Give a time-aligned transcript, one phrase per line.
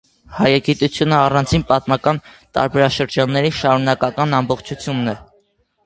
[0.35, 2.21] Հայագիտությունը առանձին պատմական
[2.59, 5.21] պարբերաշրջանների շարունակական ամբողջություն է։